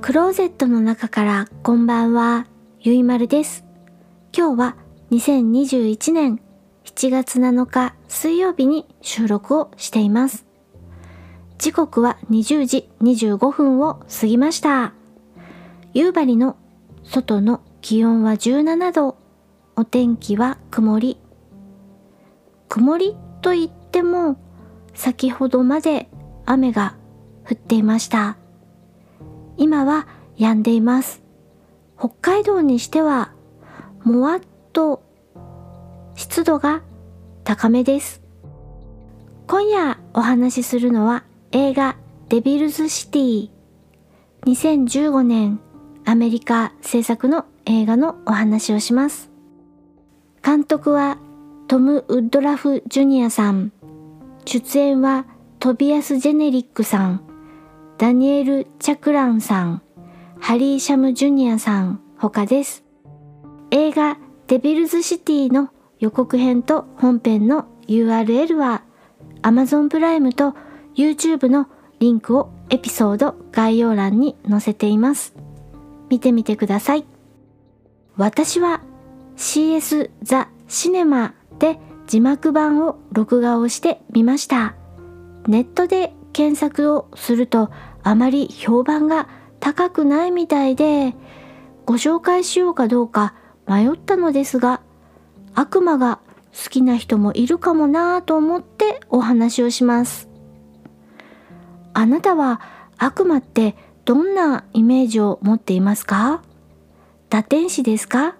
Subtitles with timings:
[0.00, 2.46] クローゼットの中からこんばんは、
[2.80, 3.66] ゆいまるです。
[4.34, 4.76] 今日は
[5.10, 6.40] 2021年
[6.84, 10.46] 7月7日水曜日に収録をしています。
[11.58, 14.94] 時刻は20時25分を過ぎました。
[15.92, 16.56] 夕張の
[17.04, 19.18] 外の気温は17度、
[19.76, 21.18] お天気は曇り。
[22.70, 24.38] 曇りと言っても
[24.94, 26.08] 先ほどまで
[26.46, 26.96] 雨が
[27.46, 28.39] 降っていました。
[29.60, 31.22] 今は止んでいます。
[31.98, 33.30] 北海道にしては
[34.02, 34.40] もわっ
[34.72, 35.02] と
[36.14, 36.82] 湿度が
[37.44, 38.22] 高めです。
[39.46, 41.96] 今夜お話しするのは映画
[42.30, 43.50] デビルズシティ
[44.46, 45.60] 2015年
[46.06, 49.30] アメリカ制作の映画のお話をします。
[50.42, 51.18] 監督は
[51.68, 53.72] トム・ウッドラフ・ジュニアさん。
[54.46, 55.26] 出演は
[55.58, 57.29] トビアス・ジェネリックさん、
[58.00, 59.82] ダニエル・チャクランさん、
[60.38, 62.82] ハリー・シャム・ジュニアさん他です。
[63.70, 68.84] 映画デビルズ・シティの予告編と本編の URL は
[69.42, 70.54] Amazon プライムと
[70.94, 71.66] YouTube の
[71.98, 75.34] リンクをエピソード概要欄に載せています。
[76.08, 77.04] 見てみてください。
[78.16, 78.80] 私は
[79.36, 84.74] CS ザ・シネマで字幕版を録画をしてみました。
[85.46, 87.70] ネットで検索をすると
[88.02, 89.28] あまり評判が
[89.60, 91.14] 高くないみたいで
[91.86, 93.34] ご紹介しようかどうか
[93.66, 94.80] 迷ったのですが
[95.54, 96.20] 悪魔が
[96.52, 100.28] 好きな人もいるかもなぁと思ってお話をします。
[101.92, 102.60] あなたは
[102.98, 106.42] 悪魔ってどんなイメージを持っていますか？
[107.28, 108.36] 堕天使ですか？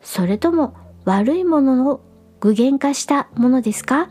[0.00, 0.74] それとも
[1.04, 2.00] 悪いものを
[2.40, 4.08] 具現化したものですか？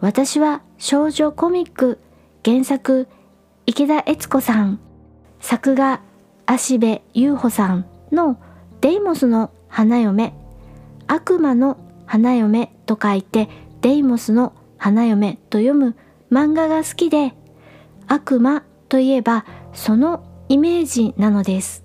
[0.00, 1.98] 私は少女コミック
[2.44, 3.08] 原作
[3.68, 4.78] 池田悦子さん。
[5.40, 6.00] 作画
[6.46, 8.38] 芦部優穂さんの
[8.80, 10.34] デイモスの花嫁。
[11.08, 11.76] 悪魔の
[12.06, 13.48] 花嫁と書いて
[13.80, 15.96] デイモスの花嫁と読む
[16.30, 17.34] 漫画が好きで
[18.06, 21.84] 悪魔といえばそのイメージなのです。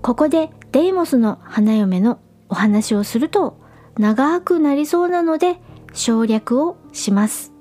[0.00, 2.18] ここでデイモスの花嫁の
[2.48, 3.60] お話をすると
[3.98, 5.58] 長くなりそうなので
[5.92, 7.52] 省略をします。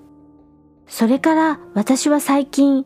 [0.88, 2.85] それから私は最近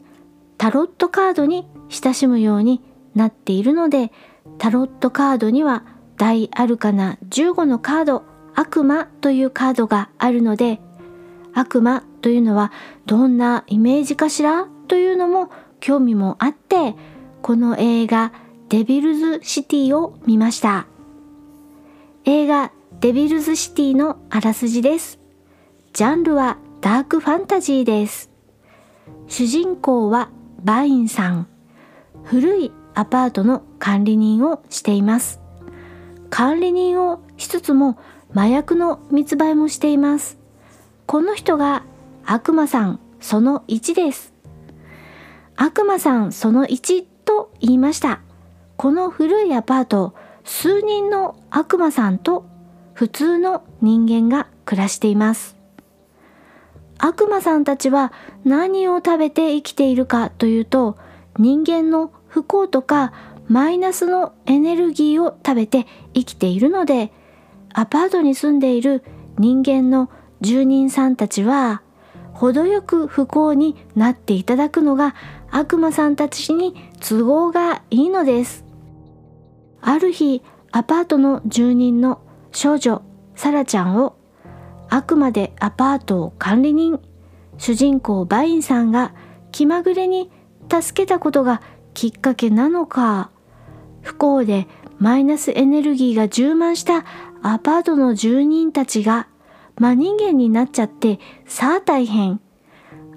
[0.58, 2.82] タロットカードに親しむように
[3.16, 4.12] なっているので
[4.58, 5.84] タロットカードには
[6.18, 8.24] 大アルカナ15のカード
[8.56, 10.80] 悪魔というカードがあるので
[11.54, 12.72] 悪魔というのは
[13.06, 16.96] どんなイメージかしらというのも興味もあって
[17.42, 18.32] この映画
[18.70, 20.88] デビルズシティを見ました。
[22.26, 25.20] 映画デビルズシティのあらすじです。
[25.94, 28.30] ジャンルはダークファンタジーです。
[29.28, 30.30] 主人公は
[30.64, 31.48] バインさん。
[32.24, 35.40] 古いアパートの管理人をしています。
[36.30, 37.98] 管理人をしつつも
[38.34, 40.38] 麻薬の密売もしています。
[41.06, 41.84] この人が
[42.26, 44.34] 悪魔さんその1です。
[45.56, 48.22] 悪魔さんその1と言いました。
[48.78, 50.14] この古いアパート、
[50.44, 52.46] 数人の悪魔さんと
[52.94, 55.57] 普通の人間が暮らしています。
[56.98, 58.12] 悪魔さんたちは
[58.44, 60.98] 何を食べて生きているかというと
[61.38, 63.14] 人間の不幸とか
[63.48, 67.12] マイナスのエネルギーを食べて生きているので
[67.74, 69.04] アパートに住んでいる
[69.38, 70.10] 人間の
[70.42, 71.82] 住人さんたちは
[72.34, 75.16] 程よく不幸になっていただくのが
[75.50, 78.64] 悪魔さんたちに都合がいいのです。
[79.82, 82.22] ある日アパートの住人の
[82.52, 83.02] 少女
[83.36, 84.17] サラちゃんを
[84.90, 87.00] あくまでアパートを管理人
[87.58, 89.14] 主人公バインさんが
[89.52, 90.30] 気まぐれに
[90.72, 91.62] 助けたことが
[91.94, 93.32] きっかけなのか。
[94.02, 94.68] 不幸で
[95.00, 97.06] マイナスエネルギーが充満した
[97.42, 99.28] アパートの住人たちが
[99.80, 102.40] 真人間になっちゃってさあ大変。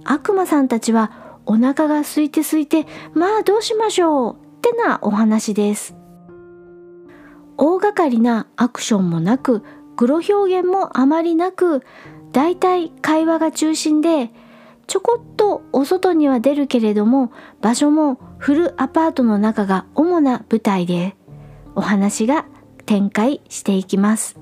[0.05, 5.95] 悪魔さんたちはお腹が空いて空いてまあどうしましょうってなお話です。
[7.57, 9.63] 大掛かりなアクションもなく
[10.01, 11.83] グロ表現もあまりなく
[12.33, 14.31] だいい会話が中心で
[14.87, 17.31] ちょこっとお外には出るけれども
[17.61, 21.17] 場所もフルアパートの中が主な舞台で
[21.75, 22.47] お話が
[22.87, 24.41] 展開していきます。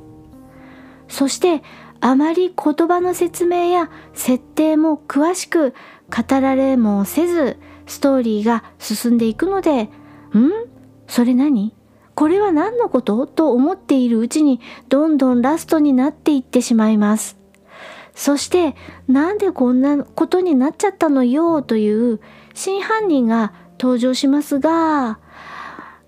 [1.09, 1.65] そして
[2.01, 5.75] あまり言葉の説明や設定も詳しく
[6.09, 7.59] 語られもせず
[7.89, 9.91] ストーリーが進んでいくので
[10.39, 10.53] 「ん？
[11.09, 11.75] それ何？
[12.19, 13.29] これは何のこと？
[13.29, 17.39] と思っているうちにどんどんラストになっていってしまいます。
[18.13, 18.75] そして
[19.07, 21.63] なんでこんなことになっちゃったのよ？
[21.63, 22.19] という
[22.55, 25.21] 真犯人が登場しますが、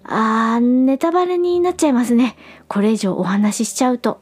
[0.02, 2.36] あー、ネタバレになっちゃいますね。
[2.66, 4.20] これ以上お話ししちゃうと。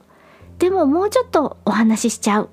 [0.59, 2.51] でももうちょっとお話ししちゃう。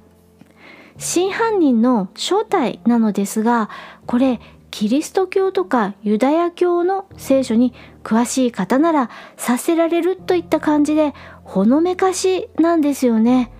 [0.97, 3.69] 真犯人の正体なのですが、
[4.05, 4.39] これ
[4.71, 7.73] キリスト教とかユダヤ教の聖書に
[8.05, 13.51] 詳しい方ならさせられるといった感じでほのめかしなんですよね。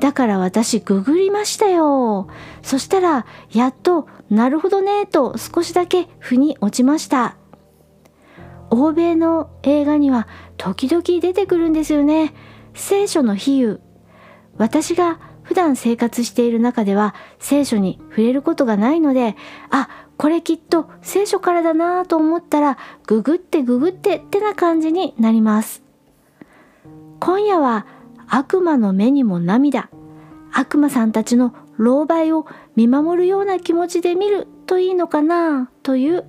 [0.00, 2.28] だから私ググりましたよ。
[2.62, 7.36] そしたらやっとなるほどねと少しだけ腑に落ちました。
[8.70, 10.26] 欧米の映画には
[10.56, 12.34] 時々出てくるんですよね。
[12.74, 13.78] 聖書の比喩。
[14.56, 19.36] 私が普段生活している中では聖書に触れることがないので、
[19.70, 25.82] あ、これきっと聖書からだなと思ったら、ググってググってってな感じになります。
[27.20, 27.86] 今夜は
[28.28, 29.88] 悪魔の目にも涙、
[30.52, 32.46] 悪魔さんたちの狼狽を
[32.76, 36.24] 見守るような気持ちで見るといいのかなという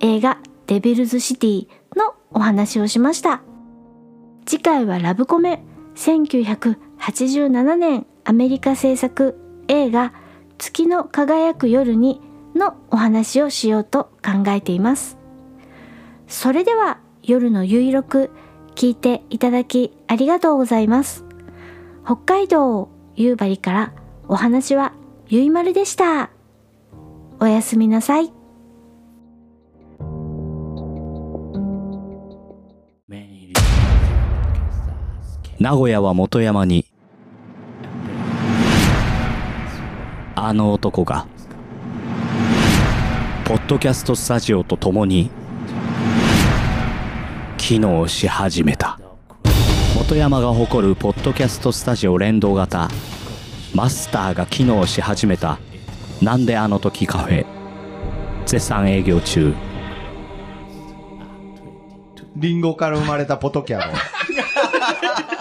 [0.00, 3.42] 映画デビルズシティのお話をしました。
[4.46, 5.62] 次回はラブコメ
[5.94, 9.38] 1987年アメリカ制作
[9.68, 10.12] 映画
[10.58, 12.20] 月の輝く夜に
[12.54, 15.18] のお話をしようと考えています。
[16.26, 18.30] それでは夜のゆいろく
[18.74, 21.24] 聞いていただきありがとうございます。
[22.04, 23.92] 北海道夕張から
[24.28, 24.92] お話は
[25.28, 26.30] ゆいまるでした。
[27.40, 28.32] おやすみなさい。
[35.60, 36.86] 名古屋は元山に
[40.34, 41.26] あの男が
[43.50, 45.28] ポッドキャストスタジオと共に
[47.58, 49.00] 機能し始めた。
[49.92, 52.88] 本山が誇るポッドキャストスタジオ連動型
[53.74, 55.58] マスターが機能し始めた。
[56.22, 57.46] なんであの時カフェ
[58.46, 59.52] 絶賛営業中。
[62.36, 63.92] リンゴから生まれたポトキャロ。